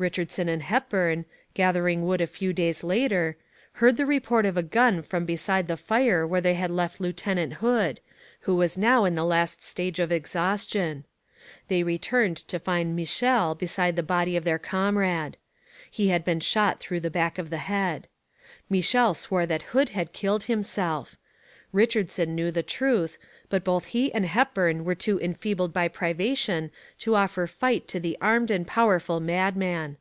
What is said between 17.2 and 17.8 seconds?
of the